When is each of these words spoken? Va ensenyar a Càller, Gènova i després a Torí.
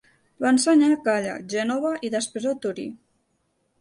Va 0.43 0.47
ensenyar 0.51 0.87
a 0.93 0.97
Càller, 1.09 1.35
Gènova 1.55 1.93
i 2.09 2.13
després 2.17 2.49
a 2.53 2.55
Torí. 2.65 2.87